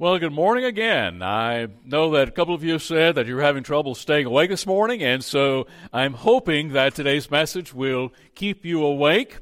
[0.00, 1.24] Well, good morning again.
[1.24, 4.64] I know that a couple of you said that you're having trouble staying awake this
[4.64, 9.38] morning, and so I'm hoping that today's message will keep you awake.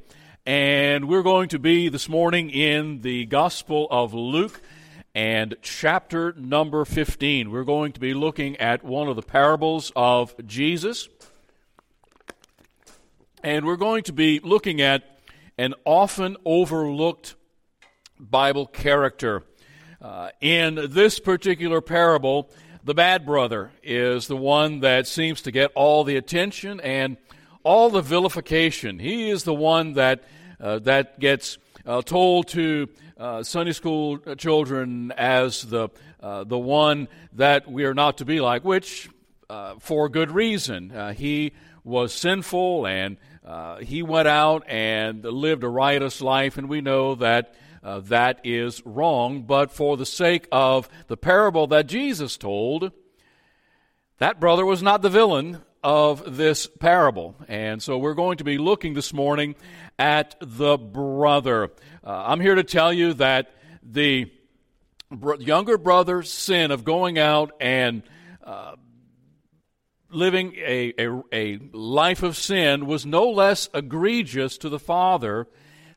[0.47, 4.63] And we're going to be this morning in the Gospel of Luke
[5.15, 7.51] and chapter number 15.
[7.51, 11.11] We're going to be looking at one of the parables of Jesus.
[13.45, 15.21] And we're going to be looking at
[15.59, 17.35] an often overlooked
[18.19, 19.43] Bible character.
[20.07, 22.49] Uh, in this particular parable,
[22.85, 27.17] the bad brother is the one that seems to get all the attention and
[27.65, 29.01] all the vilification.
[29.01, 30.23] He is the one that
[30.61, 32.89] uh, that gets uh, told to
[33.19, 35.89] uh, Sunday school children as the
[36.21, 39.11] uh, the one that we are not to be like, which
[39.81, 41.15] for good reason.
[41.17, 43.17] he was sinful and
[43.81, 48.85] he went out and lived a riotous life, and we know that uh, that is
[48.85, 49.43] wrong.
[49.43, 52.91] But for the sake of the parable that Jesus told,
[54.19, 57.37] that brother was not the villain of this parable.
[57.47, 59.55] And so we're going to be looking this morning
[60.01, 61.71] at the brother.
[62.05, 64.33] Uh, I'm here to tell you that the
[65.39, 68.03] younger brother's sin of going out and
[68.43, 68.75] uh,
[70.11, 75.47] living a, a, a life of sin was no less egregious to the father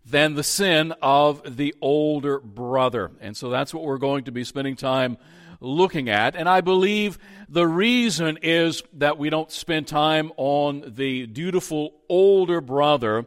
[0.09, 3.11] than the sin of the older brother.
[3.21, 5.17] And so that's what we're going to be spending time
[5.61, 6.35] looking at.
[6.35, 12.61] And I believe the reason is that we don't spend time on the dutiful older
[12.61, 13.25] brother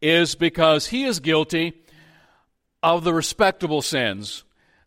[0.00, 1.72] is because he is guilty
[2.82, 4.44] of the respectable sins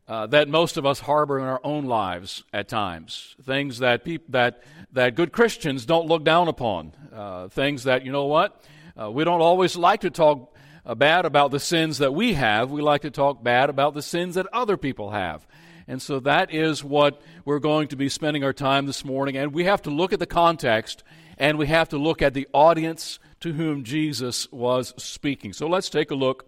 [0.08, 3.36] uh, that most of us harbor in our own lives at times.
[3.44, 6.94] Things that peop- that that good Christians don't look down upon.
[7.14, 8.64] Uh, things that you know what
[9.00, 10.57] uh, we don't always like to talk
[10.88, 12.72] Uh, bad about the sins that we have.
[12.72, 15.46] We like to talk bad about the sins that other people have.
[15.86, 19.36] And so that is what we're going to be spending our time this morning.
[19.36, 21.04] And we have to look at the context
[21.38, 25.52] and we have to look at the audience to whom Jesus was speaking.
[25.52, 26.46] So let's take a look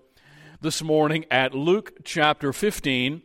[0.61, 3.21] this morning at Luke chapter 15,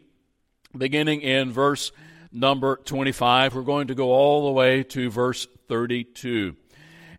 [0.76, 1.92] beginning in verse
[2.32, 3.54] number 25.
[3.54, 6.56] We're going to go all the way to verse 32.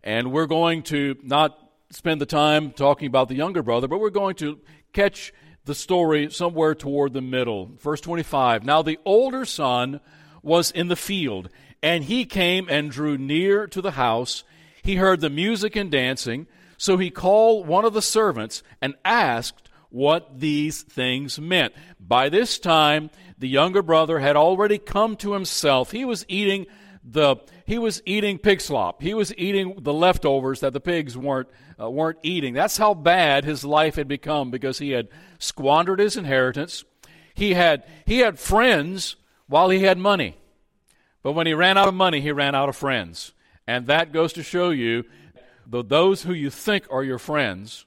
[0.04, 4.10] And we're going to not spend the time talking about the younger brother, but we're
[4.10, 4.58] going to
[4.92, 5.32] catch
[5.64, 7.70] the story somewhere toward the middle.
[7.78, 10.00] Verse 25 Now the older son
[10.42, 11.48] was in the field,
[11.82, 14.44] and he came and drew near to the house.
[14.82, 16.46] He heard the music and dancing,
[16.78, 21.72] so he called one of the servants and asked what these things meant.
[21.98, 25.90] By this time, the younger brother had already come to himself.
[25.90, 26.66] He was eating
[27.08, 27.36] the
[27.66, 29.00] he was eating pig slop.
[29.00, 31.48] He was eating the leftovers that the pigs weren't
[31.80, 32.52] uh, weren't eating.
[32.52, 35.08] That's how bad his life had become because he had
[35.38, 36.84] squandered his inheritance.
[37.34, 40.36] He had he had friends while he had money.
[41.22, 43.32] But when he ran out of money, he ran out of friends.
[43.66, 45.04] And that goes to show you
[45.66, 47.86] that those who you think are your friends,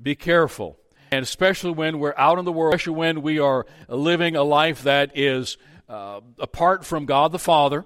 [0.00, 0.78] be careful.
[1.10, 4.84] And especially when we're out in the world, especially when we are living a life
[4.84, 7.84] that is uh, apart from God the Father,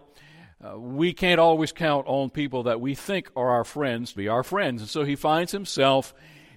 [0.65, 4.29] uh, we can't always count on people that we think are our friends to be
[4.29, 4.81] our friends.
[4.81, 6.15] And so he finds himself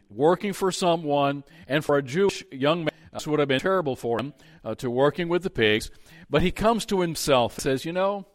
[0.09, 4.19] working for someone, and for a Jewish young man, this would have been terrible for
[4.19, 4.33] him
[4.63, 5.91] uh, to working with the pigs.
[6.29, 8.25] But he comes to himself and says, You know,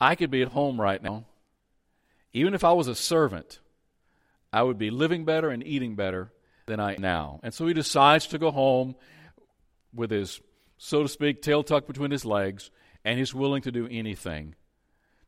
[0.00, 1.24] I could be at home right now.
[2.32, 3.60] Even if I was a servant,
[4.52, 6.30] I would be living better and eating better
[6.66, 7.40] than I am now.
[7.42, 8.96] And so he decides to go home
[9.94, 10.40] with his,
[10.76, 12.70] so to speak, tail tucked between his legs
[13.08, 14.54] and he's willing to do anything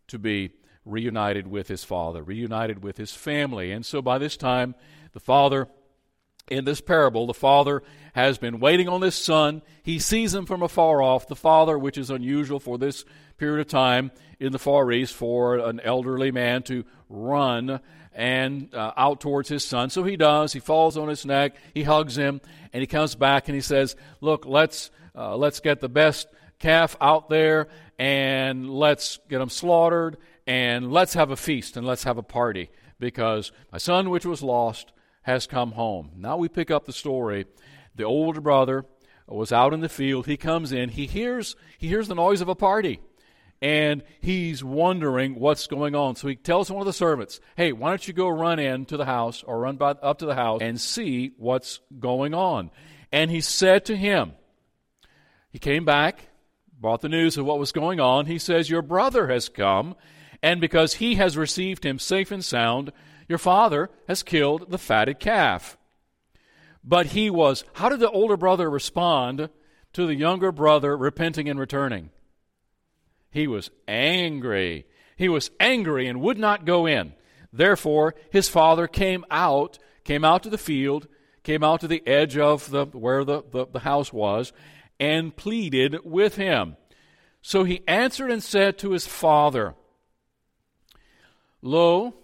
[0.07, 0.53] to be
[0.85, 3.73] reunited with his father, reunited with his family.
[3.73, 4.75] And so by this time,
[5.13, 5.67] the father,
[6.51, 7.83] in this parable, the father
[8.13, 9.63] has been waiting on this son.
[9.83, 11.27] He sees him from afar off.
[11.27, 13.07] The father, which is unusual for this
[13.39, 17.81] period of time in the Far East for an elderly man to run
[18.13, 19.89] and uh, out towards his son.
[19.89, 20.53] So he does.
[20.53, 21.57] He falls on his neck.
[21.73, 22.43] He hugs him,
[22.75, 26.29] and he comes back and he says, "Look, let's uh, let's get the best
[26.61, 27.69] calf out there
[27.99, 32.71] and let's get them slaughtered and let's have a feast and let's have a party
[32.99, 34.93] because my son, which was lost,
[35.23, 36.11] has come home.
[36.17, 37.47] Now we pick up the story.
[37.97, 38.85] The older brother
[39.27, 40.27] was out in the field.
[40.27, 40.91] He comes in.
[40.91, 43.01] He hears he hears the noise of a party,
[43.61, 46.17] and he's wondering what's going on.
[46.17, 48.97] So he tells one of the servants, "Hey, why don't you go run in to
[48.97, 52.71] the house or run by, up to the house and see what's going on?"
[53.13, 54.33] And he said to him,
[55.51, 56.30] he came back
[56.81, 59.95] brought the news of what was going on, he says, Your brother has come,
[60.43, 62.93] and because he has received him safe and sound,
[63.29, 65.77] your father has killed the fatted calf.
[66.83, 69.51] But he was, how did the older brother respond
[69.93, 72.11] to the younger brother repenting and returning?
[73.31, 74.87] He was angry.
[75.17, 77.13] He was angry and would not go in.
[77.53, 81.07] Therefore, his father came out, came out to the field,
[81.43, 84.53] came out to the edge of the where the, the, the house was,
[85.01, 86.77] and pleaded with him.
[87.43, 89.75] So he answered and said to his father,
[91.63, 92.15] Lo,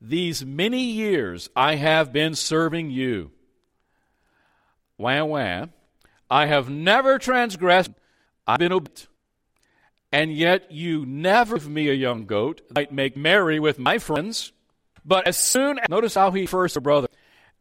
[0.00, 3.30] these many years I have been serving you.
[4.98, 5.66] Wah wah.
[6.30, 7.90] I have never transgressed.
[8.46, 9.08] I've been obedient.
[10.12, 12.62] And yet you never give me a young goat.
[12.70, 14.52] I might make merry with my friends.
[15.04, 17.08] But as soon as, notice how he first, brother,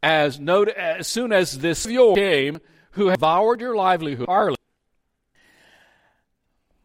[0.02, 2.60] as, note, as soon as this came,
[2.96, 4.56] who have devoured your livelihood, harlot,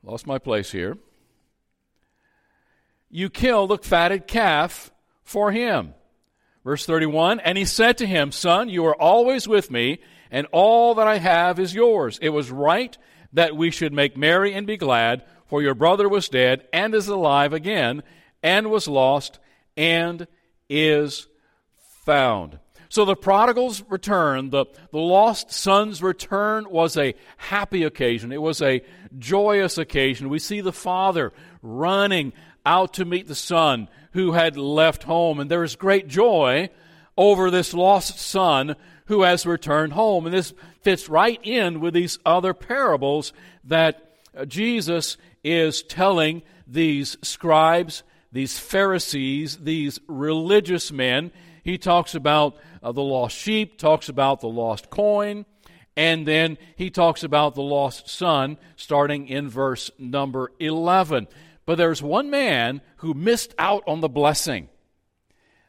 [0.03, 0.99] lost my place here.
[3.09, 4.93] You kill the fatted calf
[5.23, 5.95] for him.
[6.65, 10.95] Verse 31 And he said to him, Son, you are always with me, and all
[10.97, 12.19] that I have is yours.
[12.23, 12.97] It was right
[13.33, 17.09] that we should make merry and be glad, for your brother was dead and is
[17.09, 18.03] alive again,
[18.43, 19.39] and was lost
[19.77, 20.27] and
[20.69, 21.27] is
[22.05, 22.59] found.
[22.91, 28.33] So the prodigal's return, the, the lost son's return, was a happy occasion.
[28.33, 28.83] It was a
[29.17, 30.29] joyous occasion.
[30.29, 31.33] We see the father
[31.63, 32.33] running
[32.67, 36.69] out to meet the son who had left home, and there is great joy
[37.17, 40.27] over this lost son who has returned home.
[40.27, 40.53] And this
[40.83, 43.33] fits right in with these other parables
[43.65, 48.03] that Jesus is telling these scribes,
[48.33, 51.31] these Pharisees, these religious men.
[51.63, 55.45] He talks about uh, the lost sheep, talks about the lost coin,
[55.97, 61.29] and then he talks about the lost son starting in verse number 11.
[61.67, 64.69] But there's one man who missed out on the blessing.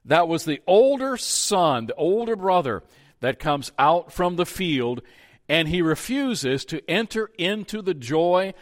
[0.06, 2.84] That was the older son, the older brother
[3.20, 5.02] that comes out from the field,
[5.48, 8.54] and he refuses to enter into the joy,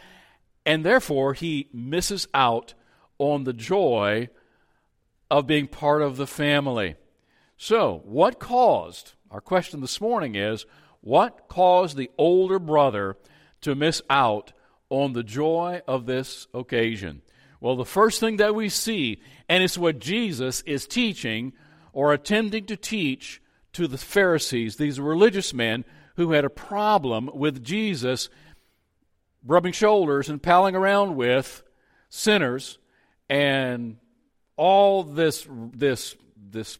[0.66, 2.74] and therefore he misses out
[3.18, 4.28] on the joy
[5.30, 6.96] of being part of the family.
[7.62, 10.64] So, what caused, our question this morning is,
[11.02, 13.18] what caused the older brother
[13.60, 14.54] to miss out
[14.88, 17.20] on the joy of this occasion?
[17.60, 21.52] Well, the first thing that we see, and it's what Jesus is teaching
[21.92, 23.42] or attempting to teach
[23.74, 25.84] to the Pharisees, these religious men
[26.16, 28.30] who had a problem with Jesus
[29.46, 31.62] rubbing shoulders and palling around with
[32.08, 32.78] sinners
[33.28, 33.98] and
[34.56, 36.78] all this this this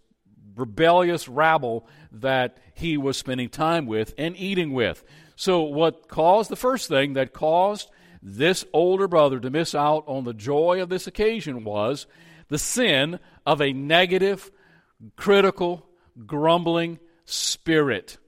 [0.61, 5.03] rebellious rabble that he was spending time with and eating with.
[5.37, 7.91] So, what caused the first thing that caused
[8.23, 12.07] this older brother to miss out on the joy of this occasion was
[12.49, 14.51] the sin of a negative,
[15.17, 15.87] critical,
[16.27, 18.19] grumbling spirit.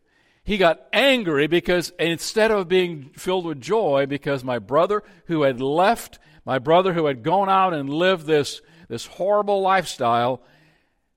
[0.44, 5.60] He got angry because instead of being filled with joy, because my brother who had
[5.60, 10.42] left, my brother who had gone out and lived this, this horrible lifestyle,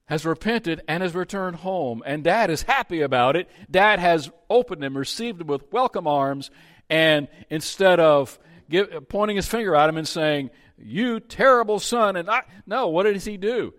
[0.08, 2.04] has repented and has returned home.
[2.06, 3.50] And dad is happy about it.
[3.70, 6.52] Dad has opened him, received him with welcome arms.
[6.90, 8.38] And instead of
[8.70, 13.04] give, pointing his finger at him and saying, You terrible son, and I, no, what
[13.04, 13.74] does he do?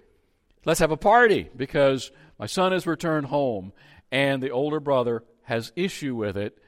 [0.65, 3.73] Let's have a party because my son has returned home.
[4.11, 6.59] And the older brother has issue with it.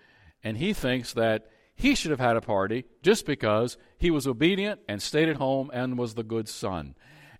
[0.44, 4.80] And he thinks that he should have had a party just because he was obedient
[4.88, 6.94] and stayed at home and was the good son.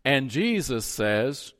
[0.04, 1.52] And Jesus says,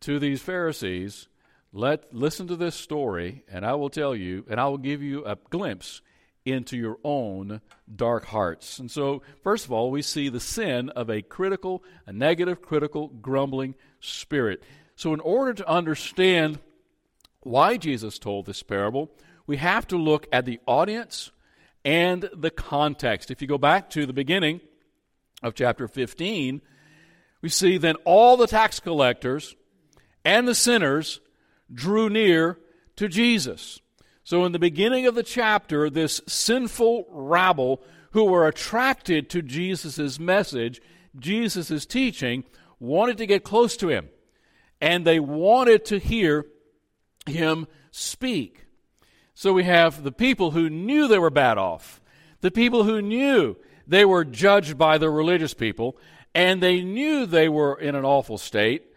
[0.00, 1.28] to these Pharisees,
[1.72, 5.24] let listen to this story, and I will tell you, and I will give you
[5.24, 6.00] a glimpse
[6.44, 7.60] into your own
[7.94, 8.78] dark hearts.
[8.78, 13.08] And so, first of all, we see the sin of a critical, a negative, critical,
[13.08, 14.62] grumbling spirit.
[14.96, 16.58] So, in order to understand
[17.40, 19.10] why Jesus told this parable,
[19.46, 21.30] we have to look at the audience
[21.84, 23.30] and the context.
[23.30, 24.60] If you go back to the beginning
[25.42, 26.60] of chapter 15,
[27.42, 29.54] we see then all the tax collectors
[30.24, 31.20] and the sinners
[31.72, 32.58] drew near
[32.96, 33.80] to Jesus.
[34.24, 40.18] So, in the beginning of the chapter, this sinful rabble who were attracted to Jesus'
[40.18, 40.80] message,
[41.18, 42.44] Jesus' teaching,
[42.78, 44.08] wanted to get close to him.
[44.80, 46.46] And they wanted to hear
[47.26, 48.66] him speak.
[49.34, 52.00] So, we have the people who knew they were bad off,
[52.40, 55.96] the people who knew they were judged by the religious people,
[56.34, 58.89] and they knew they were in an awful state,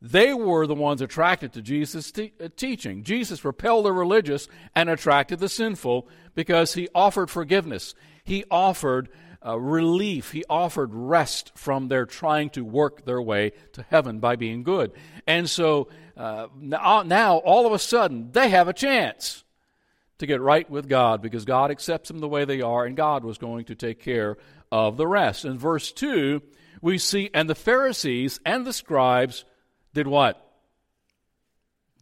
[0.00, 3.02] they were the ones attracted to Jesus' te- uh, teaching.
[3.02, 7.94] Jesus repelled the religious and attracted the sinful because he offered forgiveness.
[8.22, 9.08] He offered
[9.44, 10.32] uh, relief.
[10.32, 14.92] He offered rest from their trying to work their way to heaven by being good.
[15.26, 19.44] And so uh, now, now, all of a sudden, they have a chance
[20.18, 23.24] to get right with God because God accepts them the way they are, and God
[23.24, 24.36] was going to take care
[24.70, 25.44] of the rest.
[25.44, 26.42] In verse 2,
[26.82, 29.44] we see, and the Pharisees and the scribes
[29.98, 30.40] did what?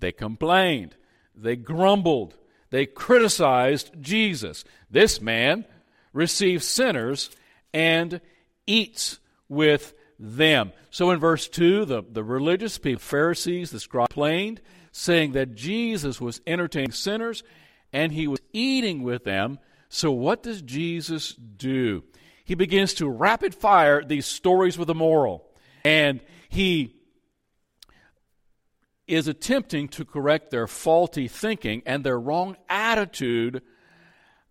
[0.00, 0.94] They complained,
[1.34, 2.36] they grumbled,
[2.68, 4.64] they criticized Jesus.
[4.90, 5.64] This man
[6.12, 7.30] receives sinners
[7.72, 8.20] and
[8.66, 10.72] eats with them.
[10.90, 14.60] So in verse 2, the, the religious people, Pharisees, the scribes, complained,
[14.92, 17.42] saying that Jesus was entertaining sinners
[17.94, 19.58] and he was eating with them.
[19.88, 22.04] So what does Jesus do?
[22.44, 25.48] He begins to rapid fire these stories with a moral.
[25.82, 26.95] And he
[29.06, 33.62] is attempting to correct their faulty thinking and their wrong attitude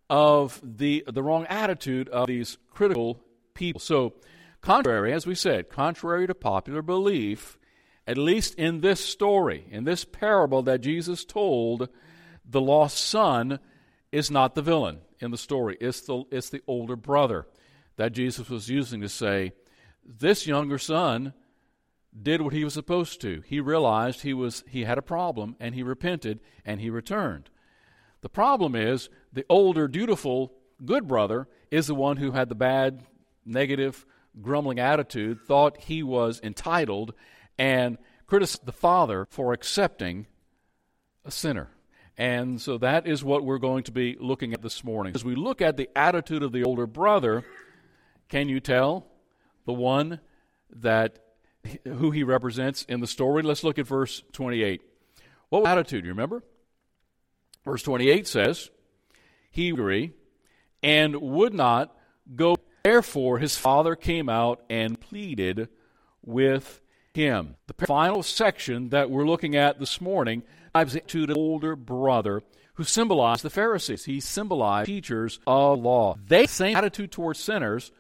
[0.10, 3.20] of the, the wrong attitude of these critical
[3.54, 3.80] people.
[3.80, 4.14] So,
[4.62, 7.58] contrary, as we said, contrary to popular belief,
[8.08, 11.90] at least in this story, in this parable that Jesus told,
[12.48, 13.60] the lost son
[14.12, 15.78] is not the villain in the story.
[15.82, 17.48] It's the, it's the older brother
[17.98, 19.54] that Jesus was using to say,
[20.06, 21.34] This younger son
[22.22, 23.42] did what he was supposed to.
[23.46, 27.50] He realized he, was, he had a problem and he repented and he returned.
[28.22, 30.54] The problem is the older, dutiful,
[30.84, 33.04] good brother is the one who had the bad,
[33.46, 34.06] negative,
[34.42, 37.14] grumbling attitude, thought he was entitled,
[37.58, 40.28] and criticized the father for accepting
[41.24, 41.70] a sinner.
[42.18, 45.14] And so that is what we're going to be looking at this morning.
[45.16, 47.44] As we look at the attitude of the older brother,
[48.30, 49.06] can you tell
[49.66, 50.22] the one
[50.70, 51.20] that
[51.86, 53.44] who he represents in the story?
[53.44, 54.82] Let's look at verse 28.
[55.50, 56.44] What attitude, you remember?
[57.64, 58.70] Verse 28 says,
[59.52, 60.14] He agree
[60.84, 61.96] and would not
[62.36, 62.58] go.
[62.84, 65.70] Therefore, his father came out and pleaded
[66.24, 66.82] with
[67.14, 67.56] him.
[67.68, 70.44] The final section that we're looking at this morning
[70.76, 72.44] dives to the older brother
[72.76, 74.06] who symbolized the Pharisees.
[74.06, 76.18] He symbolized teachers of law.
[76.28, 77.92] They same attitude towards sinners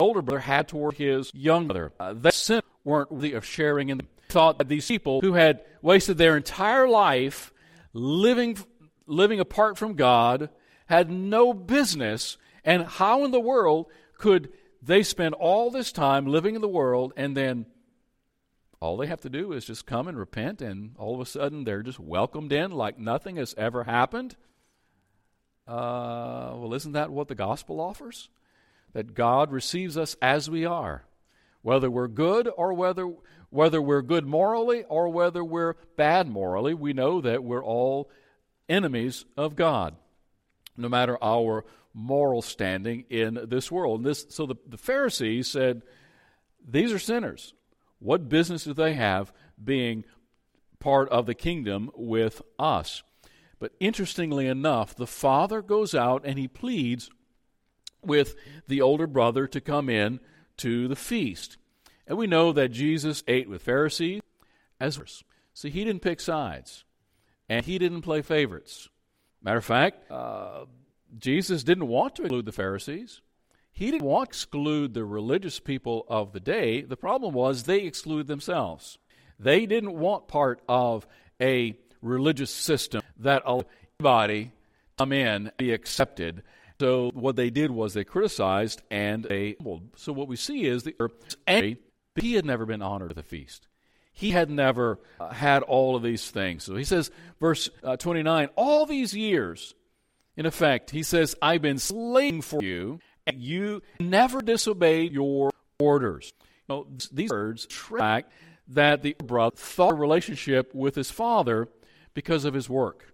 [0.00, 1.92] older brother had toward his young brother.
[2.00, 5.62] Uh, they sin weren't worthy of sharing in the thought that these people who had
[5.82, 7.52] wasted their entire life
[7.92, 8.56] living
[9.06, 10.50] living apart from God
[10.86, 13.86] had no business and how in the world
[14.18, 17.66] could they spend all this time living in the world and then
[18.80, 21.64] all they have to do is just come and repent, and all of a sudden
[21.64, 24.36] they're just welcomed in like nothing has ever happened.
[25.68, 28.30] Uh, well, isn't that what the gospel offers?
[28.94, 31.04] That God receives us as we are,
[31.62, 33.12] whether we're good or whether
[33.50, 36.72] whether we're good morally or whether we're bad morally.
[36.72, 38.08] We know that we're all
[38.68, 39.96] enemies of God,
[40.76, 44.00] no matter our moral standing in this world.
[44.00, 45.82] And this, so the, the Pharisees said,
[46.66, 47.54] These are sinners.
[47.98, 50.04] What business do they have being
[50.78, 53.02] part of the kingdom with us?
[53.58, 57.10] But interestingly enough, the father goes out and he pleads
[58.02, 58.36] with
[58.66, 60.20] the older brother to come in
[60.60, 61.56] to the feast.
[62.06, 64.20] And we know that Jesus ate with Pharisees
[64.80, 65.06] as well.
[65.54, 66.84] See, he didn't pick sides,
[67.48, 68.88] and he didn't play favorites.
[69.42, 70.64] Matter of fact, uh,
[71.18, 73.20] Jesus didn't want to include the Pharisees.
[73.72, 76.82] He didn't want to exclude the religious people of the day.
[76.82, 78.98] The problem was they excluded themselves.
[79.38, 81.06] They didn't want part of
[81.40, 83.66] a religious system that allowed
[83.98, 84.50] anybody to
[84.98, 86.42] come in and be accepted.
[86.80, 89.54] So what they did was they criticized and they
[89.96, 90.96] so what we see is the
[92.16, 93.68] he had never been honored at the feast.
[94.14, 96.64] He had never uh, had all of these things.
[96.64, 99.74] So he says, verse uh, 29, all these years,
[100.38, 106.32] in effect, he says, I've been slaving for you and you never disobeyed your orders.
[106.66, 108.30] You know, these words track
[108.68, 111.68] that the brother thought a relationship with his father
[112.14, 113.12] because of his work.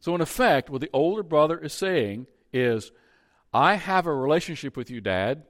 [0.00, 2.92] So, in effect, what the older brother is saying is,
[3.52, 5.44] I have a relationship with you, Dad,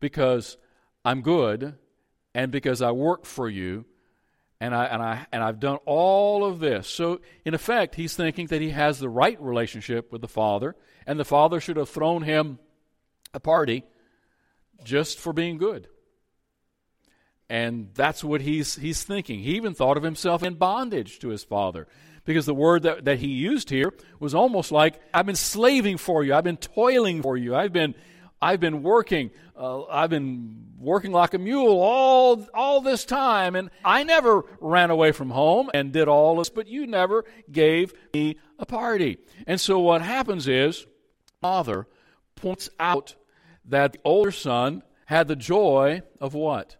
[0.00, 0.56] because
[1.04, 1.76] I'm good
[2.34, 3.84] and because I work for you
[4.60, 6.88] and, I, and, I, and I've done all of this.
[6.88, 10.74] So, in effect, he's thinking that he has the right relationship with the Father,
[11.06, 12.58] and the Father should have thrown him
[13.34, 13.84] a party
[14.82, 15.88] just for being good.
[17.50, 19.40] And that's what he's, he's thinking.
[19.40, 21.86] He even thought of himself in bondage to his Father.
[22.24, 26.24] Because the word that, that he used here was almost like, I've been slaving for
[26.24, 27.94] you, I've been toiling for you, I've been
[28.44, 33.70] I've been working, uh, I've been working like a mule all, all this time, and
[33.82, 38.36] I never ran away from home and did all this, but you never gave me
[38.58, 39.16] a party.
[39.46, 40.86] And so what happens is,
[41.40, 41.86] father
[42.36, 43.14] points out
[43.64, 46.76] that the older son had the joy of what?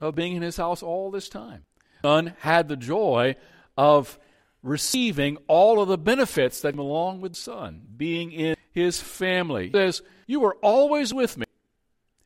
[0.00, 1.64] Of being in his house all this time.
[2.02, 3.36] Son had the joy
[3.78, 4.18] of
[4.64, 9.66] receiving all of the benefits that belong with son, being in his family.
[9.66, 11.44] He says, You were always with me,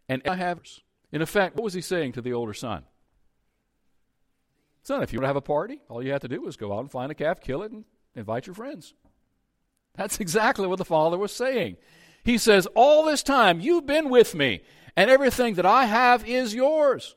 [0.08, 0.60] and I have.
[1.10, 2.84] In effect, what was he saying to the older son?
[4.82, 6.72] Son, if you want to have a party, all you have to do is go
[6.72, 8.94] out and find a calf, kill it, and invite your friends.
[9.96, 11.76] That's exactly what the father was saying.
[12.24, 14.60] He says, All this time you've been with me,
[14.96, 17.16] and everything that I have is yours.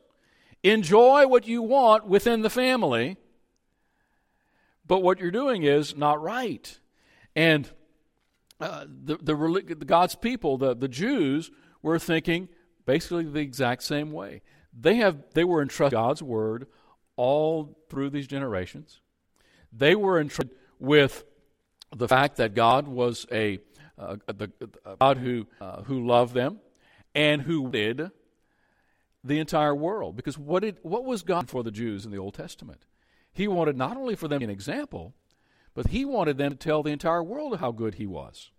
[0.63, 3.17] Enjoy what you want within the family,
[4.91, 6.77] but what you're doing is not right.
[7.33, 7.69] And
[8.59, 11.49] uh, the, the, God's people, the, the Jews,
[11.81, 12.49] were thinking
[12.85, 14.41] basically the exact same way.
[14.77, 16.67] They, have, they were entrusted God's word
[17.15, 18.99] all through these generations.
[19.71, 21.23] They were entrusted with
[21.95, 23.59] the fact that God was a,
[23.97, 24.51] uh, the,
[24.99, 26.59] God who, uh, who loved them
[27.15, 28.11] and who did
[29.23, 30.17] the entire world.
[30.17, 32.83] Because what, did, what was God for the Jews in the Old Testament?
[33.33, 35.13] He wanted not only for them an example,
[35.73, 38.51] but he wanted them to tell the entire world how good he was.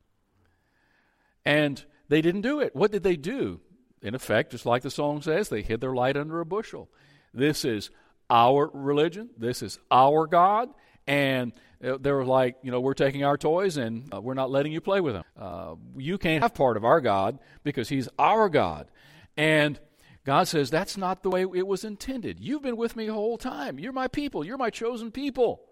[1.44, 2.74] And they didn't do it.
[2.74, 3.60] What did they do?
[4.00, 6.90] In effect, just like the song says, they hid their light under a bushel.
[7.32, 7.90] This is
[8.28, 9.30] our religion.
[9.36, 10.70] This is our God.
[11.06, 11.52] And
[11.84, 14.72] uh, they were like, you know, we're taking our toys and uh, we're not letting
[14.72, 15.24] you play with them.
[15.38, 18.90] Uh, you can't have part of our God because He's our God.
[19.36, 19.78] And
[20.24, 22.38] God says, that's not the way it was intended.
[22.38, 23.78] You've been with me the whole time.
[23.78, 24.44] You're my people.
[24.44, 25.62] You're my chosen people.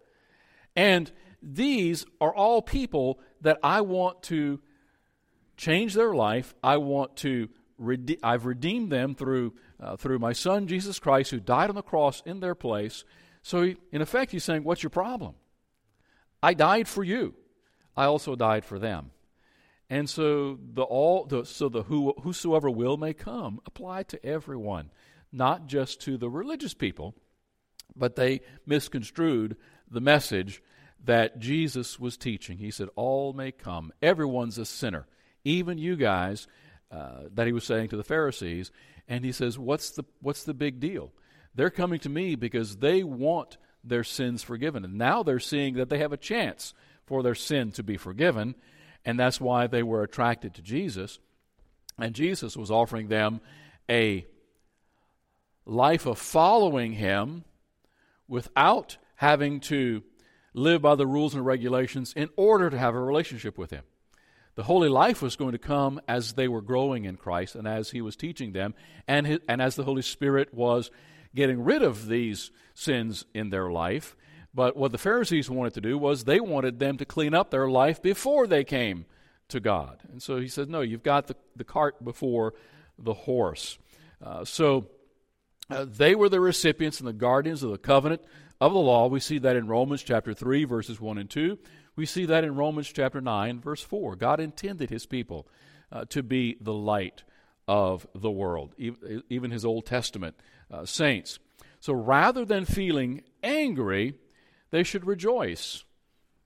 [0.74, 1.10] And
[1.42, 4.60] these are all people that I want to
[5.56, 6.54] change their life.
[6.64, 11.38] I want to, rede- I've redeemed them through, uh, through my son, Jesus Christ, who
[11.38, 13.04] died on the cross in their place.
[13.42, 15.34] So, he, in effect, he's saying, What's your problem?
[16.42, 17.34] I died for you.
[17.96, 19.10] I also died for them.
[19.90, 24.92] And so the all the so the who, whosoever will may come apply to everyone,
[25.32, 27.16] not just to the religious people,
[27.96, 29.56] but they misconstrued
[29.90, 30.62] the message
[31.04, 32.58] that Jesus was teaching.
[32.58, 33.92] He said, "All may come.
[34.00, 35.08] Everyone's a sinner,
[35.44, 36.46] even you guys."
[36.92, 38.70] Uh, that he was saying to the Pharisees,
[39.08, 41.12] and he says, "What's the what's the big deal?
[41.54, 45.88] They're coming to me because they want their sins forgiven, and now they're seeing that
[45.88, 46.74] they have a chance
[47.06, 48.54] for their sin to be forgiven."
[49.04, 51.18] And that's why they were attracted to Jesus.
[51.98, 53.40] And Jesus was offering them
[53.88, 54.26] a
[55.66, 57.44] life of following him
[58.28, 60.02] without having to
[60.54, 63.82] live by the rules and regulations in order to have a relationship with him.
[64.56, 67.90] The holy life was going to come as they were growing in Christ and as
[67.90, 68.74] he was teaching them,
[69.06, 70.90] and, his, and as the Holy Spirit was
[71.34, 74.16] getting rid of these sins in their life
[74.54, 77.68] but what the Pharisees wanted to do was they wanted them to clean up their
[77.68, 79.06] life before they came
[79.48, 80.00] to God.
[80.10, 82.54] And so he said, No, you've got the, the cart before
[82.98, 83.78] the horse.
[84.24, 84.88] Uh, so
[85.70, 88.22] uh, they were the recipients and the guardians of the covenant
[88.60, 89.06] of the law.
[89.06, 91.58] We see that in Romans chapter 3, verses 1 and 2.
[91.96, 94.16] We see that in Romans chapter 9, verse 4.
[94.16, 95.46] God intended his people
[95.92, 97.22] uh, to be the light
[97.68, 100.34] of the world, even his Old Testament
[100.70, 101.38] uh, saints.
[101.78, 104.14] So rather than feeling angry,
[104.70, 105.84] they should rejoice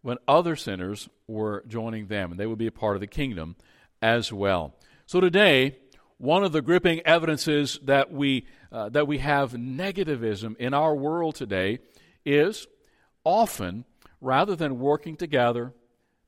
[0.03, 3.57] when other sinners were joining them, and they would be a part of the kingdom
[4.03, 4.75] as well.
[5.07, 5.79] So today,
[6.19, 11.37] one of the gripping evidences that we uh, that we have negativism in our world
[11.37, 11.79] today
[12.25, 12.67] is
[13.25, 13.85] often
[14.21, 15.73] rather than working together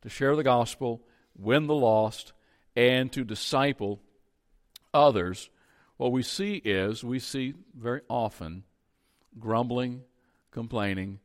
[0.02, 1.02] to share the gospel,
[1.37, 2.32] win the lost,
[2.76, 4.00] and to disciple
[4.92, 5.50] others,
[5.96, 8.64] what we see is we see very often
[9.38, 10.02] grumbling,
[10.50, 11.20] complaining,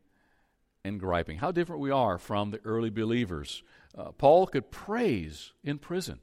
[0.83, 1.37] and griping.
[1.37, 3.63] How different we are from the early believers.
[3.97, 6.19] Uh, Paul could praise in prison,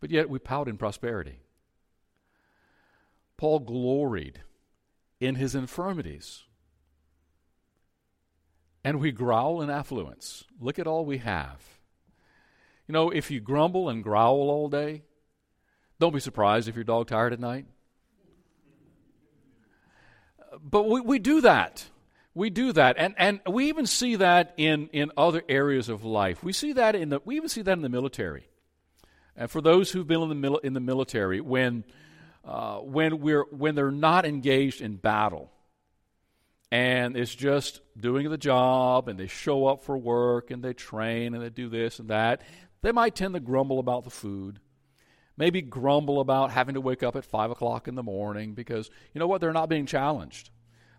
[0.00, 1.40] but yet we pout in prosperity.
[3.36, 4.42] Paul gloried
[5.18, 6.44] in his infirmities,
[8.84, 10.44] and we growl in affluence.
[10.60, 11.62] Look at all we have.
[12.86, 15.02] You know, if you grumble and growl all day,
[15.98, 17.66] don't be surprised if your dog tired at night.
[20.62, 21.86] But we, we do that.
[22.34, 26.44] We do that, and, and we even see that in, in other areas of life.
[26.44, 28.48] We see that in the we even see that in the military.
[29.36, 31.84] And for those who've been in the mil, in the military, when
[32.44, 35.50] uh, when we're when they're not engaged in battle,
[36.70, 41.34] and it's just doing the job, and they show up for work, and they train,
[41.34, 42.42] and they do this and that,
[42.82, 44.60] they might tend to grumble about the food
[45.40, 49.18] maybe grumble about having to wake up at 5 o'clock in the morning because, you
[49.18, 50.50] know what, they're not being challenged.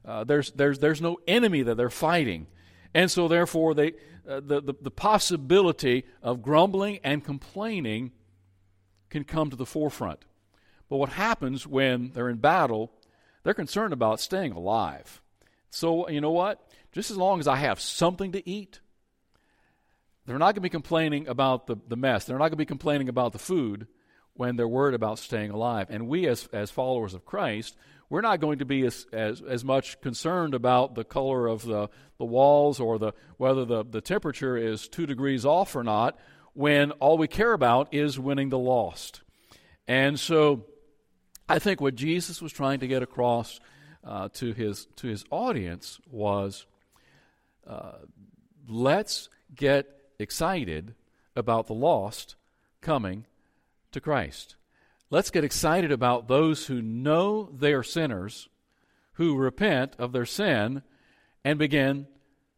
[0.06, 2.48] Uh, there's, there's, there's no enemy that they're fighting.
[2.94, 3.94] And so, therefore, they,
[4.28, 8.12] uh, the, the, the possibility of grumbling and complaining
[9.10, 10.26] can come to the forefront.
[10.90, 12.92] But what happens when they're in battle,
[13.44, 15.22] they're concerned about staying alive.
[15.70, 16.68] So, you know what?
[16.92, 18.80] just as long as I have something to eat,
[20.26, 22.26] they're not going to be complaining about the, the mess.
[22.26, 23.88] They're not going to be complaining about the food
[24.34, 25.88] when they're worried about staying alive.
[25.90, 27.76] And we, as, as followers of Christ,
[28.12, 31.90] we're not going to be as, as, as much concerned about the color of the,
[32.18, 36.20] the walls or the, whether the, the temperature is two degrees off or not
[36.54, 39.22] when all we care about is winning the lost.
[39.88, 40.66] And so
[41.48, 43.62] I think what Jesus was trying to get across
[44.04, 46.66] uh, to, his, to his audience was
[47.66, 47.94] uh,
[48.68, 49.88] let's get
[50.20, 50.96] excited
[51.34, 52.36] about the lost
[52.82, 53.26] coming
[53.94, 54.58] to Christ.
[55.12, 58.48] Let's get excited about those who know they are sinners,
[59.16, 60.84] who repent of their sin,
[61.44, 62.08] and begin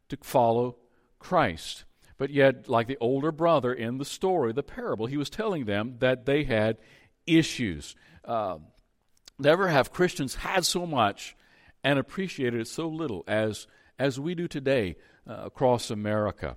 [0.09, 0.77] to follow
[1.17, 1.83] Christ.
[2.19, 5.95] But yet, like the older brother in the story, the parable, he was telling them
[5.97, 6.77] that they had
[7.25, 7.95] issues.
[8.23, 8.59] Uh,
[9.39, 11.35] never have Christians had so much
[11.83, 13.65] and appreciated it so little as,
[13.97, 14.95] as we do today
[15.27, 16.55] uh, across America.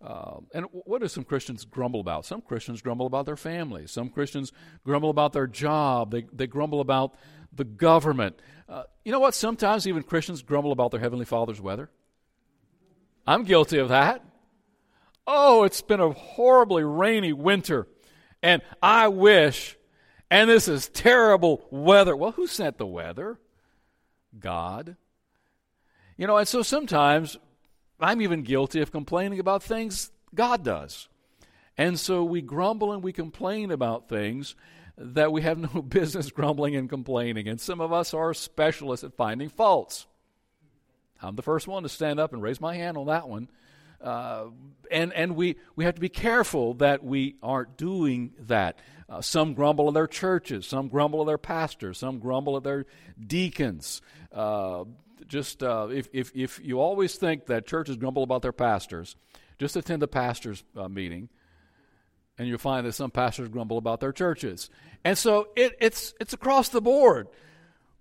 [0.00, 2.24] Uh, and what do some Christians grumble about?
[2.24, 3.90] Some Christians grumble about their families.
[3.90, 4.52] Some Christians
[4.84, 6.12] grumble about their job.
[6.12, 7.14] They, they grumble about
[7.52, 8.38] the government.
[8.68, 9.34] Uh, you know what?
[9.34, 11.90] Sometimes even Christians grumble about their Heavenly Father's weather.
[13.26, 14.24] I'm guilty of that.
[15.26, 17.86] Oh, it's been a horribly rainy winter,
[18.42, 19.76] and I wish,
[20.30, 22.16] and this is terrible weather.
[22.16, 23.38] Well, who sent the weather?
[24.38, 24.96] God.
[26.16, 27.36] You know, and so sometimes
[28.00, 31.08] I'm even guilty of complaining about things God does.
[31.76, 34.54] And so we grumble and we complain about things
[34.96, 37.48] that we have no business grumbling and complaining.
[37.48, 40.06] And some of us are specialists at finding faults.
[41.20, 43.48] I'm the first one to stand up and raise my hand on that one.
[44.00, 44.46] Uh,
[44.92, 48.78] and and we, we have to be careful that we aren't doing that.
[49.08, 52.86] Uh, some grumble at their churches, some grumble at their pastors, some grumble at their
[53.26, 54.00] deacons.
[54.32, 54.84] Uh,
[55.26, 59.16] just uh, if, if, if you always think that churches grumble about their pastors,
[59.58, 61.28] just attend a pastor's uh, meeting,
[62.38, 64.70] and you'll find that some pastors grumble about their churches.
[65.04, 67.28] And so it, it's, it's across the board.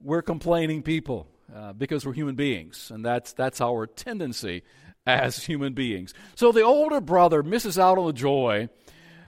[0.02, 4.64] We're complaining people uh, because we're human beings, and that's, that's our tendency
[5.06, 6.14] as human beings.
[6.36, 8.70] So the older brother misses out on the joy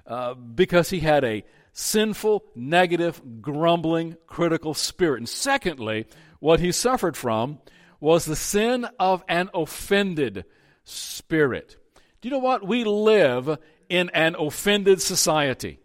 [0.06, 5.19] uh, because he had a sinful, negative, grumbling, critical spirit.
[5.19, 6.06] And secondly,
[6.39, 7.60] what he suffered from
[8.00, 10.46] was the sin of an offended
[10.84, 11.78] spirit.
[12.22, 12.66] Do you know what?
[12.66, 13.58] We live
[13.90, 15.80] in an offended society.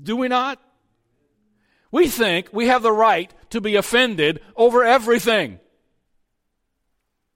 [0.00, 0.60] Do we not?
[1.90, 5.58] We think we have the right to be offended over everything.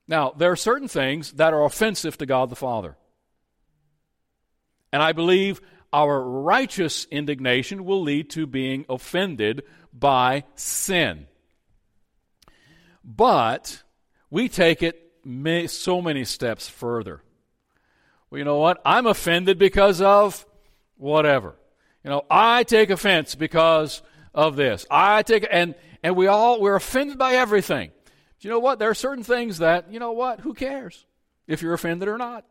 [0.07, 2.97] Now, there are certain things that are offensive to God the Father.
[4.93, 5.61] And I believe
[5.93, 9.63] our righteous indignation will lead to being offended
[9.93, 11.27] by sin.
[13.17, 13.83] But
[14.31, 15.11] we take it
[15.69, 17.23] so many steps further.
[18.31, 18.81] Well, you know what?
[18.85, 20.47] I'm offended because of
[20.97, 21.57] whatever.
[22.05, 24.87] You know, I take offense because of this.
[24.91, 27.91] I take and and we all we're offended by everything.
[28.39, 28.79] Do you know what?
[28.79, 30.41] There are certain things that, you know what?
[30.41, 31.05] Who cares
[31.47, 32.45] if you're offended or not?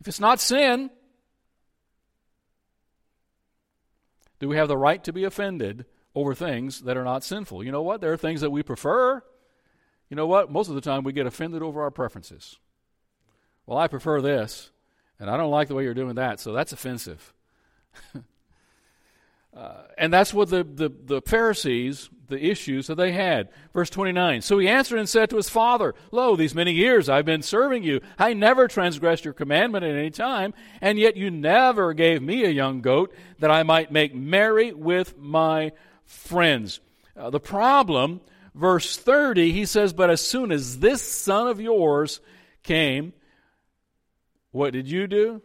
[0.00, 0.90] If it's not sin,
[4.40, 5.84] do we have the right to be offended
[6.18, 7.62] over things that are not sinful.
[7.62, 8.00] You know what?
[8.00, 9.22] There are things that we prefer.
[10.08, 10.50] You know what?
[10.50, 12.58] Most of the time we get offended over our preferences.
[13.66, 14.70] Well, I prefer this,
[15.20, 17.34] and I don't like the way you're doing that, so that's offensive.
[19.56, 23.50] uh, and that's what the, the, the Pharisees, the issues that they had.
[23.74, 27.26] Verse 29 So he answered and said to his father, Lo, these many years I've
[27.26, 28.00] been serving you.
[28.18, 32.50] I never transgressed your commandment at any time, and yet you never gave me a
[32.50, 35.72] young goat that I might make merry with my
[36.08, 36.80] friends.
[37.16, 38.20] Uh, the problem,
[38.54, 42.20] verse 30, he says, But as soon as this son of yours
[42.64, 43.12] came,
[44.50, 45.42] what did you do?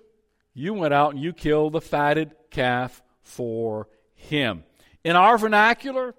[0.53, 4.63] You went out and you killed the fatted calf for him.
[5.03, 6.15] In our vernacular,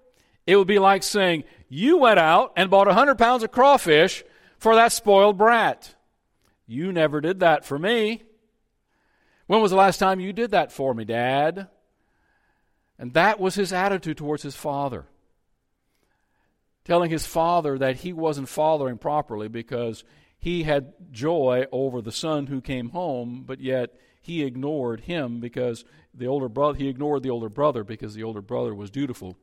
[0.46, 4.22] it would be like saying, You went out and bought a 100 pounds of crawfish
[4.58, 5.94] for that spoiled brat.
[6.66, 8.22] You never did that for me.
[9.46, 11.68] When was the last time you did that for me, Dad?
[12.98, 15.06] And that was his attitude towards his father.
[16.84, 20.04] Telling his father that he wasn't fathering properly because
[20.38, 25.84] he had joy over the son who came home, but yet he ignored him because
[26.12, 29.36] the older brother he ignored the older brother because the older brother was dutiful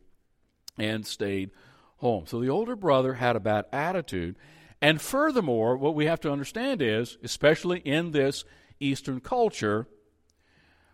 [0.78, 1.52] and stayed
[1.98, 2.26] home.
[2.28, 4.36] So the older brother had a bad attitude.
[4.82, 8.44] And furthermore, what we have to understand is, especially in this
[8.80, 9.88] Eastern culture,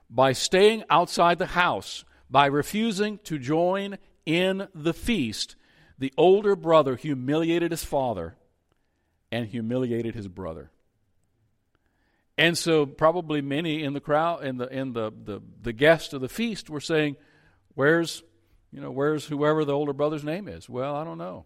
[0.10, 5.56] by staying outside the house, by refusing to join in the feast,
[5.98, 8.36] the older brother humiliated his father
[9.32, 10.70] and humiliated his brother.
[12.38, 16.22] And so probably many in the crowd in the in the, the, the guests of
[16.22, 17.16] the feast were saying,
[17.74, 18.22] Where's
[18.72, 20.70] you know, where's whoever the older brother's name is?
[20.70, 21.46] Well, I don't know.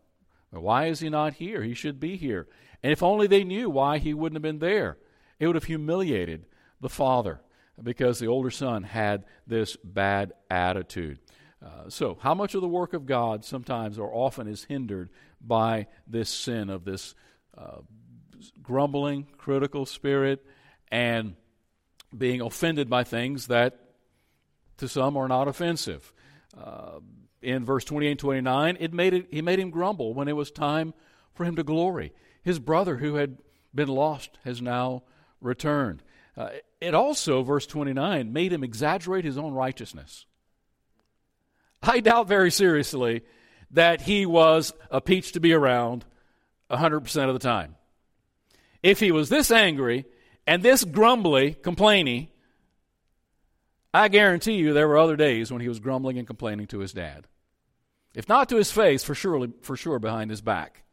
[0.49, 1.63] Why is he not here?
[1.63, 2.47] He should be here.
[2.83, 4.97] And if only they knew why he wouldn't have been there,
[5.39, 6.45] it would have humiliated
[6.81, 7.39] the father
[7.83, 11.19] because the older son had this bad attitude.
[11.63, 15.87] Uh, so, how much of the work of God sometimes or often is hindered by
[16.07, 17.13] this sin of this
[17.57, 17.77] uh,
[18.63, 20.43] grumbling, critical spirit,
[20.91, 21.35] and
[22.15, 23.79] being offended by things that
[24.77, 26.11] to some are not offensive?
[26.57, 26.99] Uh,
[27.41, 30.51] in verse 28 and 29, it made it, he made him grumble when it was
[30.51, 30.93] time
[31.33, 32.13] for him to glory.
[32.43, 33.37] His brother who had
[33.73, 35.03] been lost has now
[35.39, 36.03] returned.
[36.35, 40.25] Uh, it also, verse 29, made him exaggerate his own righteousness.
[41.83, 43.23] I doubt very seriously
[43.71, 46.05] that he was a peach to be around
[46.69, 47.75] 100% of the time.
[48.83, 50.05] If he was this angry
[50.47, 52.29] and this grumbly, complaining,
[53.93, 56.93] I guarantee you there were other days when he was grumbling and complaining to his
[56.93, 57.27] dad.
[58.13, 60.83] If not to his face, for sure, for sure behind his back.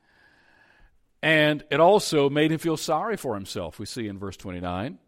[1.22, 4.98] And it also made him feel sorry for himself, we see in verse 29.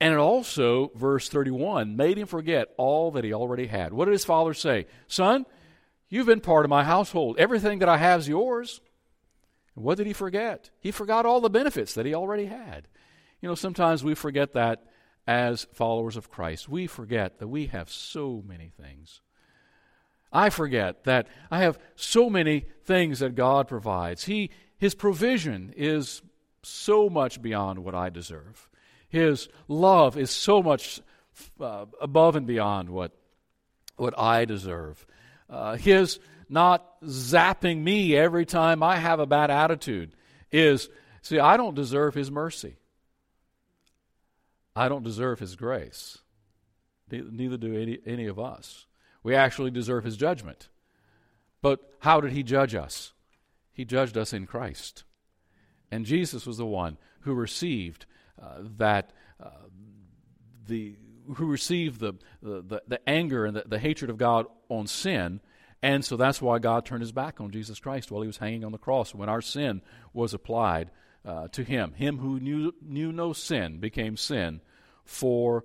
[0.00, 3.92] And it also, verse 31, made him forget all that he already had.
[3.92, 4.86] What did his father say?
[5.06, 5.46] Son,
[6.08, 7.36] you've been part of my household.
[7.38, 8.80] Everything that I have is yours.
[9.74, 10.70] What did he forget?
[10.80, 12.88] He forgot all the benefits that he already had.
[13.40, 14.84] You know, sometimes we forget that
[15.26, 16.68] as followers of Christ.
[16.68, 19.20] We forget that we have so many things.
[20.32, 24.24] I forget that I have so many things that God provides.
[24.24, 26.22] He, his provision is
[26.62, 28.68] so much beyond what I deserve.
[29.14, 31.00] His love is so much
[31.60, 33.12] uh, above and beyond what,
[33.94, 35.06] what I deserve.
[35.48, 40.16] Uh, his not zapping me every time I have a bad attitude
[40.50, 40.88] is
[41.22, 42.74] see, I don't deserve His mercy.
[44.74, 46.18] I don't deserve His grace.
[47.08, 48.86] Neither do any, any of us.
[49.22, 50.68] We actually deserve His judgment.
[51.62, 53.12] But how did He judge us?
[53.72, 55.04] He judged us in Christ.
[55.88, 58.06] And Jesus was the one who received
[58.78, 59.50] that, uh,
[60.66, 60.96] the,
[61.36, 65.40] who received the, the, the anger and the, the hatred of God on sin.
[65.82, 68.64] And so that's why God turned his back on Jesus Christ while he was hanging
[68.64, 70.90] on the cross when our sin was applied
[71.24, 71.92] uh, to him.
[71.92, 74.60] Him who knew, knew no sin became sin
[75.04, 75.64] for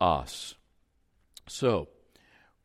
[0.00, 0.54] us.
[1.46, 1.88] So,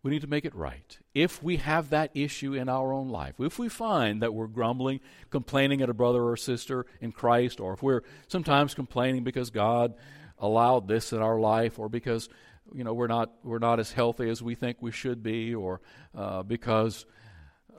[0.01, 0.97] we need to make it right.
[1.13, 4.99] If we have that issue in our own life, if we find that we're grumbling,
[5.29, 9.93] complaining at a brother or sister in Christ, or if we're sometimes complaining because God
[10.39, 12.29] allowed this in our life, or because
[12.73, 15.81] you know we're not we're not as healthy as we think we should be, or
[16.17, 17.05] uh, because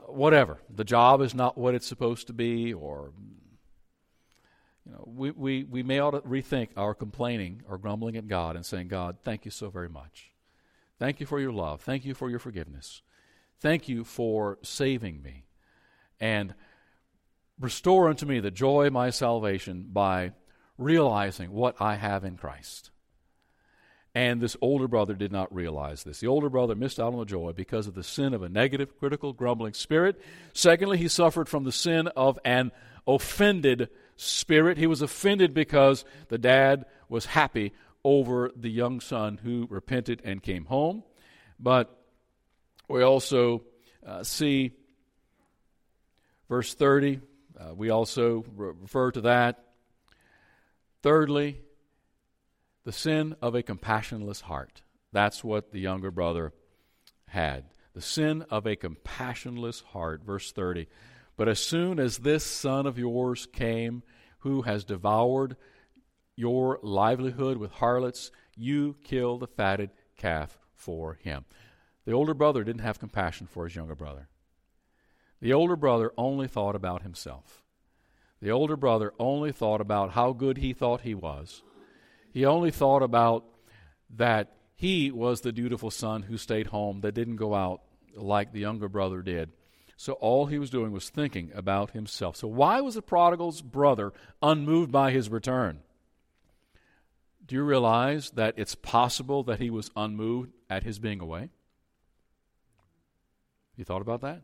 [0.06, 3.12] whatever the job is not what it's supposed to be, or
[4.86, 8.54] you know we, we, we may ought to rethink our complaining or grumbling at God
[8.54, 10.30] and saying, God, thank you so very much.
[11.00, 11.80] Thank you for your love.
[11.80, 13.02] Thank you for your forgiveness.
[13.64, 15.46] Thank you for saving me.
[16.20, 16.54] And
[17.58, 20.32] restore unto me the joy of my salvation by
[20.76, 22.90] realizing what I have in Christ.
[24.14, 26.20] And this older brother did not realize this.
[26.20, 28.98] The older brother missed out on the joy because of the sin of a negative,
[28.98, 30.20] critical, grumbling spirit.
[30.52, 32.70] Secondly, he suffered from the sin of an
[33.06, 34.76] offended spirit.
[34.76, 37.72] He was offended because the dad was happy
[38.04, 41.02] over the young son who repented and came home.
[41.58, 42.03] But
[42.88, 43.62] we also
[44.06, 44.72] uh, see
[46.48, 47.20] verse 30,
[47.58, 49.64] uh, we also refer to that.
[51.02, 51.60] Thirdly,
[52.84, 54.82] the sin of a compassionless heart.
[55.12, 56.52] That's what the younger brother
[57.26, 57.64] had.
[57.94, 60.22] The sin of a compassionless heart.
[60.24, 60.88] Verse 30.
[61.36, 64.02] But as soon as this son of yours came,
[64.40, 65.56] who has devoured
[66.36, 71.44] your livelihood with harlots, you kill the fatted calf for him.
[72.04, 74.28] The older brother didn't have compassion for his younger brother.
[75.40, 77.62] The older brother only thought about himself.
[78.40, 81.62] The older brother only thought about how good he thought he was.
[82.30, 83.44] He only thought about
[84.16, 87.82] that he was the dutiful son who stayed home, that didn't go out
[88.14, 89.50] like the younger brother did.
[89.96, 92.36] So all he was doing was thinking about himself.
[92.36, 94.12] So why was the prodigal's brother
[94.42, 95.80] unmoved by his return?
[97.46, 101.50] Do you realize that it's possible that he was unmoved at his being away?
[103.76, 104.42] You thought about that?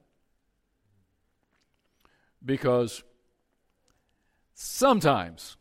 [2.44, 3.02] Because
[4.54, 5.56] sometimes,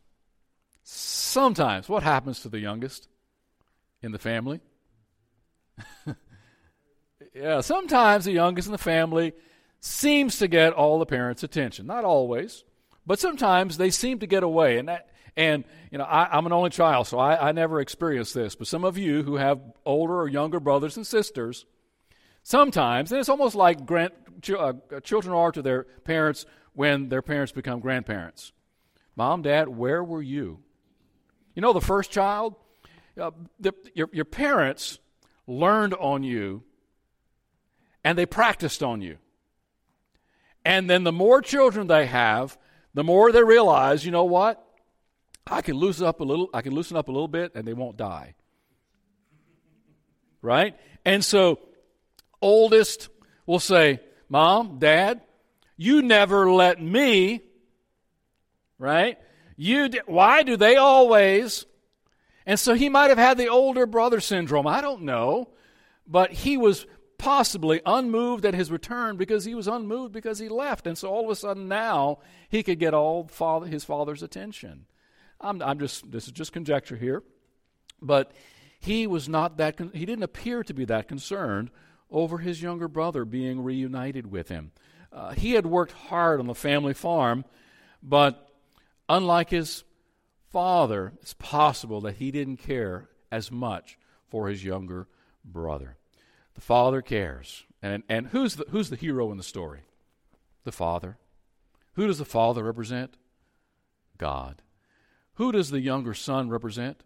[0.84, 3.08] sometimes, what happens to the youngest
[4.01, 4.62] in the family?
[7.34, 9.34] yeah, sometimes the youngest in the family
[9.82, 11.86] seems to get all the parents' attention.
[11.86, 12.63] Not always,
[13.05, 14.77] But sometimes they seem to get away.
[14.77, 18.34] And, that, and you know, I, am an only child, so I, I never experienced
[18.34, 18.55] this.
[18.55, 21.65] But some of you who have older or younger brothers and sisters,
[22.49, 24.12] sometimes, and it's almost like grand,
[24.57, 28.51] uh, children are to their parents when their parents become grandparents.
[29.15, 30.59] Mom, Dad, where were you?
[31.53, 32.55] You know, the first child,
[33.21, 34.97] uh, the, your, your parents
[35.45, 36.63] learned on you
[38.03, 39.17] and they practiced on you.
[40.65, 42.57] And then the more children they have,
[42.95, 44.65] the more they realize, you know what?
[45.45, 47.73] I can loosen up a little, I can loosen up a little bit and they
[47.73, 48.33] won't die.
[50.41, 50.75] Right?
[51.05, 51.59] And so
[52.41, 53.10] oldest
[53.45, 55.21] will say, "Mom, Dad,
[55.78, 57.41] you never let me."
[58.78, 59.17] Right?
[59.58, 61.65] You why do they always?
[62.45, 64.65] And so he might have had the older brother syndrome.
[64.65, 65.49] I don't know.
[66.08, 66.88] But he was
[67.19, 70.88] possibly unmoved at his return because he was unmoved because he left.
[70.88, 74.86] And so all of a sudden now he could get all father, his father's attention.
[75.39, 77.21] I'm, I'm just, this is just conjecture here.
[78.02, 78.32] But
[78.80, 81.69] he was not that, he didn't appear to be that concerned
[82.12, 84.72] over his younger brother being reunited with him.
[85.12, 87.45] Uh, he had worked hard on the family farm,
[88.02, 88.50] but
[89.08, 89.84] unlike his
[90.52, 95.08] father, it's possible that he didn't care as much for his younger
[95.43, 95.98] brother.
[96.56, 97.65] The father cares.
[97.82, 99.82] And, and who's, the, who's the hero in the story?
[100.63, 101.17] The father.
[101.93, 103.15] Who does the father represent?
[104.17, 104.62] God.
[105.36, 107.04] Who does the younger son represent?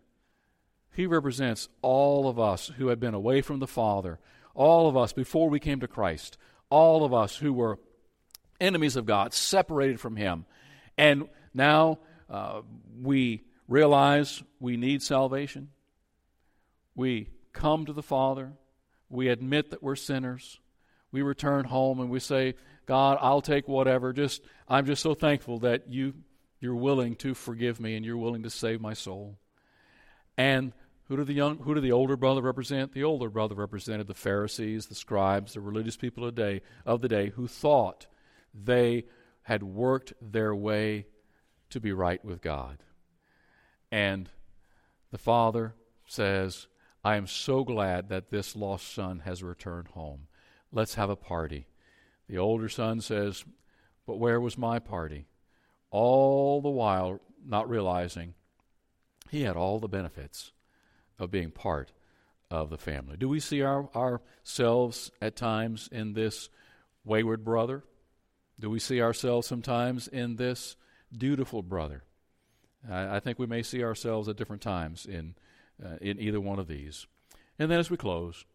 [0.95, 4.19] He represents all of us who have been away from the Father,
[4.53, 6.37] all of us before we came to Christ,
[6.69, 7.79] all of us who were
[8.59, 10.45] enemies of God, separated from Him.
[10.97, 12.61] And now uh,
[13.01, 15.69] we realize we need salvation.
[16.95, 18.53] We come to the Father.
[19.09, 20.59] We admit that we're sinners.
[21.11, 24.13] We return home and we say, God, I'll take whatever.
[24.13, 26.13] Just I'm just so thankful that you
[26.59, 29.37] you're willing to forgive me and you're willing to save my soul.
[30.37, 30.73] And
[31.05, 32.93] who did the young who did the older brother represent?
[32.93, 37.01] The older brother represented the Pharisees, the scribes, the religious people of the day of
[37.01, 38.07] the day who thought
[38.53, 39.05] they
[39.43, 41.07] had worked their way
[41.69, 42.83] to be right with God.
[43.91, 44.29] And
[45.11, 45.75] the father
[46.07, 46.67] says,
[47.03, 50.27] I am so glad that this lost son has returned home.
[50.71, 51.67] Let's have a party.
[52.29, 53.43] The older son says,
[54.07, 55.27] But where was my party?
[55.91, 58.35] All the while not realizing
[59.29, 60.52] he had all the benefits
[61.23, 61.91] of being part
[62.51, 63.17] of the family.
[63.17, 66.49] Do we see our, ourselves at times in this
[67.03, 67.83] wayward brother?
[68.59, 70.75] Do we see ourselves sometimes in this
[71.15, 72.03] dutiful brother?
[72.89, 75.35] I, I think we may see ourselves at different times in
[75.83, 77.07] uh, in either one of these.
[77.57, 78.45] And then as we close,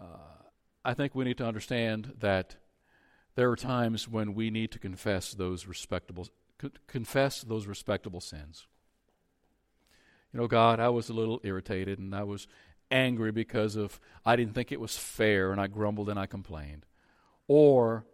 [0.00, 0.44] uh,
[0.84, 2.56] I think we need to understand that
[3.34, 6.28] there are times when we need to confess those respectable
[6.86, 8.66] confess those respectable sins.
[10.34, 12.48] You know, God, I was a little irritated and I was
[12.90, 16.86] angry because of I didn't think it was fair and I grumbled and I complained.
[17.46, 18.04] Or,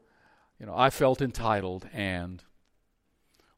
[0.58, 2.44] you know, I felt entitled and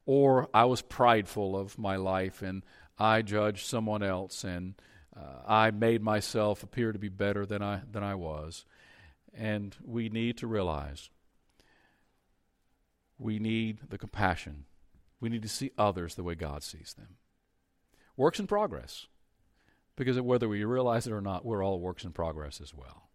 [0.05, 2.63] or I was prideful of my life and
[2.97, 4.75] I judged someone else and
[5.13, 8.63] uh, I made myself appear to be better than I, than I was.
[9.33, 11.09] And we need to realize
[13.19, 14.63] we need the compassion.
[15.19, 17.17] We need to see others the way God sees them.
[18.17, 19.07] Works in progress.
[19.95, 23.09] Because whether we realize it or not, we're all works in progress as well.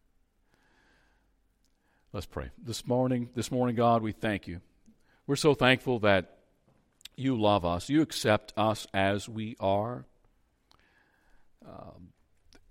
[2.12, 2.50] Let's pray.
[2.56, 4.60] This morning, this morning, God, we thank you.
[5.26, 6.38] We're so thankful that
[7.16, 7.88] you love us.
[7.88, 10.06] You accept us as we are.
[11.66, 12.12] Um,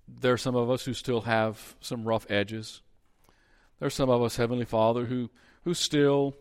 [0.08, 2.82] there are some of us who still have some rough edges.
[3.80, 5.30] There are some of us, Heavenly Father, who
[5.66, 6.34] who still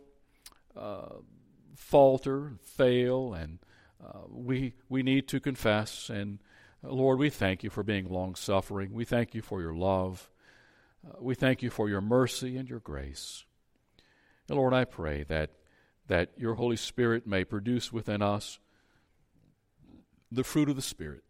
[0.77, 1.17] uh,
[1.75, 3.59] falter, fail, and
[4.05, 6.11] uh, we we need to confess.
[6.11, 6.39] And
[6.85, 8.93] uh, Lord, we thank you for being long suffering.
[8.93, 10.31] We thank you for your love.
[11.07, 13.45] Uh, we thank you for your mercy and your grace.
[14.49, 15.51] And Lord, I pray that
[16.09, 18.59] that your Holy Spirit may produce within us
[20.31, 21.25] the fruit of the Spirit.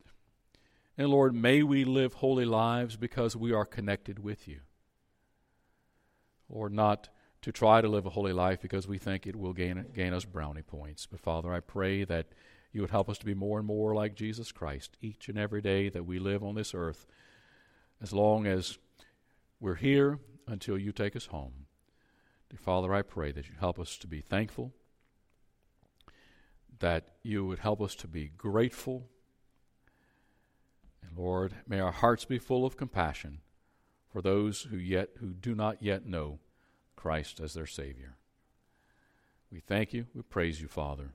[0.98, 4.60] And Lord, may we live holy lives because we are connected with you.
[6.48, 7.08] Lord, not
[7.42, 10.24] to try to live a holy life because we think it will gain, gain us
[10.24, 11.06] brownie points.
[11.06, 12.26] But Father, I pray that
[12.76, 15.62] you would help us to be more and more like Jesus Christ each and every
[15.62, 17.06] day that we live on this earth,
[18.02, 18.76] as long as
[19.58, 21.64] we're here until you take us home.
[22.50, 24.74] Dear Father, I pray that you help us to be thankful,
[26.80, 29.08] that you would help us to be grateful.
[31.02, 33.38] And Lord, may our hearts be full of compassion
[34.06, 36.40] for those who yet who do not yet know
[36.94, 38.18] Christ as their Savior.
[39.50, 41.14] We thank you, we praise you, Father.